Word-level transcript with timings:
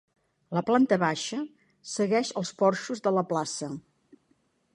La 0.57 0.61
planta 0.69 0.97
baixa 1.03 1.41
segueix 1.91 2.33
els 2.43 2.53
porxos 2.63 3.05
de 3.09 3.15
la 3.19 3.25
plaça. 3.35 3.71